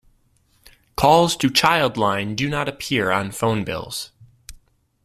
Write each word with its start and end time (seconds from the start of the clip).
Calls 0.95 1.35
to 1.37 1.51
Childline 1.51 2.35
do 2.35 2.49
not 2.49 2.67
appear 2.67 3.11
on 3.11 3.29
phone 3.29 3.63
bills. 3.63 4.11